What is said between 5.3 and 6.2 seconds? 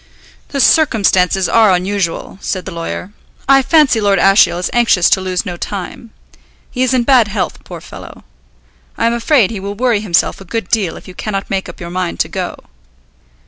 no time.